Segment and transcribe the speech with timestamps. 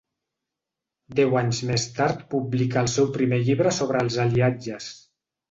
[1.19, 4.91] Deu anys més tard publicà el seu primer llibre sobre els aliatges.